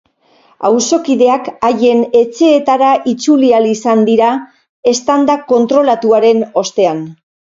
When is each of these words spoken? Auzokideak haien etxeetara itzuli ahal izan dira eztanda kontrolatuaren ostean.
Auzokideak 0.67 1.49
haien 1.67 1.99
etxeetara 2.21 2.87
itzuli 3.11 3.51
ahal 3.57 3.67
izan 3.73 4.01
dira 4.07 4.31
eztanda 4.93 5.37
kontrolatuaren 5.53 6.43
ostean. 6.63 7.05